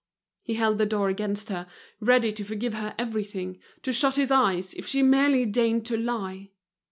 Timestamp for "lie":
5.95-6.49